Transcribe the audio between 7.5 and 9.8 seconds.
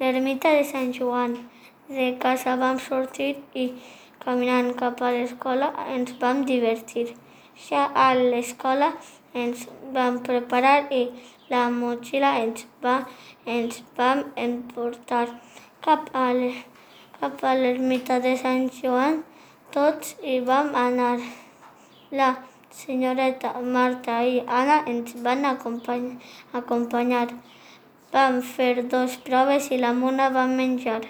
Ja a l'escola ens